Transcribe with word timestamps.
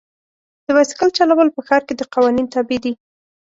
د 0.65 0.67
بایسکل 0.75 1.09
چلول 1.17 1.47
په 1.55 1.61
ښار 1.67 1.81
کې 1.87 1.93
د 1.97 2.01
قوانین 2.13 2.47
تابع 2.53 2.77
دي. 2.83 2.93